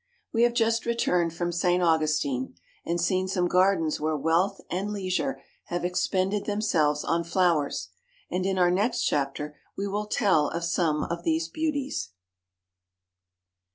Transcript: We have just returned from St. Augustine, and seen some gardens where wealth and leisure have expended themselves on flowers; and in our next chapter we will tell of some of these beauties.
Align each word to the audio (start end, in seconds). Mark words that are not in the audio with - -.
We 0.33 0.41
have 0.41 0.55
just 0.55 0.87
returned 0.87 1.31
from 1.35 1.51
St. 1.51 1.83
Augustine, 1.83 2.55
and 2.83 2.99
seen 2.99 3.27
some 3.27 3.47
gardens 3.47 3.99
where 3.99 4.17
wealth 4.17 4.59
and 4.71 4.91
leisure 4.91 5.39
have 5.65 5.85
expended 5.85 6.45
themselves 6.45 7.03
on 7.03 7.23
flowers; 7.23 7.89
and 8.27 8.43
in 8.43 8.57
our 8.57 8.71
next 8.71 9.03
chapter 9.03 9.55
we 9.77 9.85
will 9.87 10.07
tell 10.07 10.47
of 10.47 10.63
some 10.63 11.03
of 11.03 11.21
these 11.23 11.49
beauties. 11.49 12.13